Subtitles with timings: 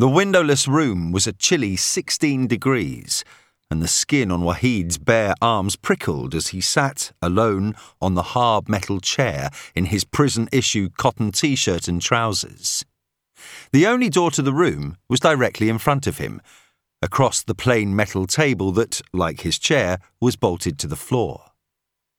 [0.00, 3.24] The windowless room was a chilly 16 degrees,
[3.68, 8.68] and the skin on Wahid's bare arms prickled as he sat alone on the hard
[8.68, 12.84] metal chair in his prison issue cotton t shirt and trousers.
[13.72, 16.42] The only door to the room was directly in front of him,
[17.02, 21.50] across the plain metal table that, like his chair, was bolted to the floor.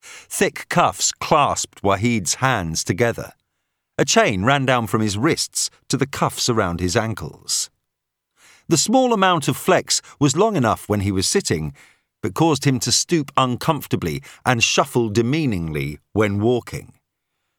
[0.00, 3.32] Thick cuffs clasped Wahid's hands together.
[3.98, 7.70] A chain ran down from his wrists to the cuffs around his ankles.
[8.68, 11.72] The small amount of flex was long enough when he was sitting,
[12.22, 16.92] but caused him to stoop uncomfortably and shuffle demeaningly when walking.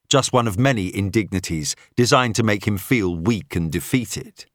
[0.09, 4.45] Just one of many indignities designed to make him feel weak and defeated.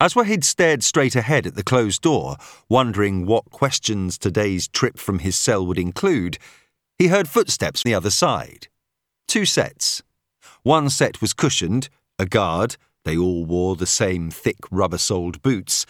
[0.00, 2.36] As Wahid stared straight ahead at the closed door,
[2.68, 6.38] wondering what questions today's trip from his cell would include,
[6.98, 8.68] he heard footsteps on the other side.
[9.26, 10.02] Two sets.
[10.64, 15.84] One set was cushioned, a guard, they all wore the same thick rubber soled boots.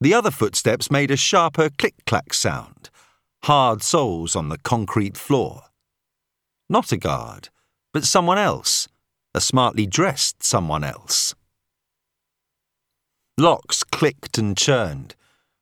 [0.00, 2.88] The other footsteps made a sharper click clack sound,
[3.44, 5.64] hard soles on the concrete floor.
[6.68, 7.50] Not a guard,
[7.92, 8.88] but someone else,
[9.34, 11.34] a smartly dressed someone else.
[13.38, 15.14] Locks clicked and churned.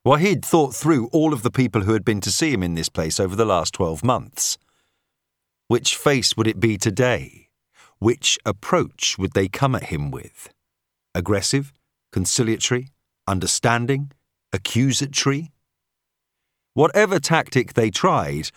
[0.06, 2.88] Wahid thought through all of the people who had been to see him in this
[2.88, 4.58] place over the last twelve months.
[5.66, 7.43] Which face would it be today?
[7.98, 10.50] Which approach would they come at him with?
[11.14, 11.72] Aggressive,
[12.12, 12.88] conciliatory,
[13.26, 14.12] understanding,
[14.52, 15.52] accusatory?
[16.74, 18.50] Whatever tactic they tried,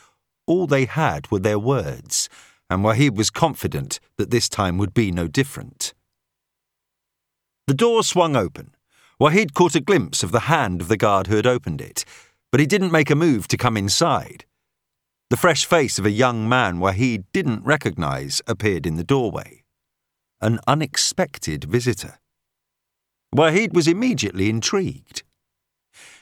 [0.47, 2.29] all they had were their words,
[2.69, 5.93] and Wahid was confident that this time would be no different.
[7.67, 8.73] The door swung open.
[9.19, 12.05] Wahid caught a glimpse of the hand of the guard who had opened it,
[12.51, 14.45] but he didn't make a move to come inside.
[15.29, 19.65] The fresh face of a young man Wahid didn't recognize appeared in the doorway.
[20.39, 22.19] An unexpected visitor.
[23.35, 25.23] Wahid was immediately intrigued.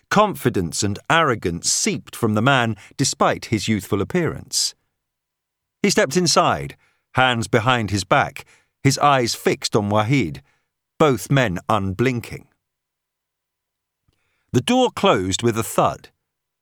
[0.10, 4.74] Confidence and arrogance seeped from the man despite his youthful appearance.
[5.84, 6.76] He stepped inside,
[7.14, 8.44] hands behind his back,
[8.84, 10.42] his eyes fixed on Wahid,
[10.98, 12.48] both men unblinking.
[14.52, 16.10] The door closed with a thud.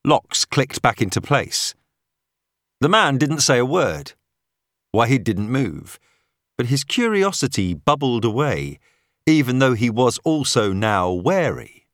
[0.03, 1.73] Locks clicked back into place.
[2.83, 4.11] The man didn't say a word.
[4.93, 5.97] Wahid didn't move,
[6.57, 8.77] but his curiosity bubbled away,
[9.25, 11.87] even though he was also now wary.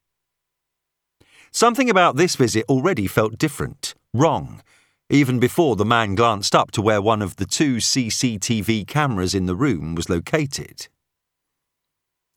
[1.51, 4.63] Something about this visit already felt different, wrong,
[5.11, 9.45] even before the man glanced up to where one of the two CCTV cameras in
[9.45, 10.87] the room was located.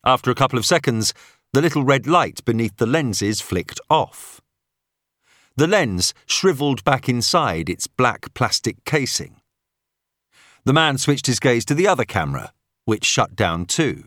[0.05, 1.15] After a couple of seconds,
[1.55, 4.42] the little red light beneath the lenses flicked off.
[5.57, 9.41] The lens shriveled back inside its black plastic casing.
[10.65, 12.53] The man switched his gaze to the other camera,
[12.85, 14.05] which shut down too,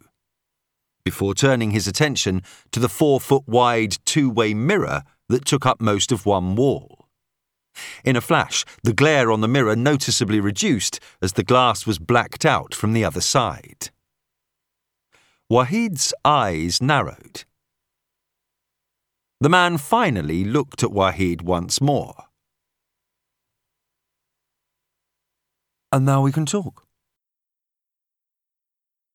[1.03, 2.41] before turning his attention
[2.71, 7.07] to the four foot wide two way mirror that took up most of one wall.
[8.03, 12.45] In a flash, the glare on the mirror noticeably reduced as the glass was blacked
[12.45, 13.89] out from the other side.
[15.49, 17.44] Wahid's eyes narrowed.
[19.41, 22.25] The man finally looked at Wahid once more.
[25.91, 26.87] And now we can talk.